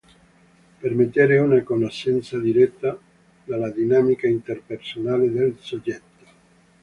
Permettere 0.79 1.37
una 1.37 1.61
conoscenza 1.61 2.39
diretta 2.39 2.97
della 3.43 3.69
dinamica 3.69 4.25
interpersonale 4.25 5.29
del 5.31 5.57
soggetto. 5.59 6.25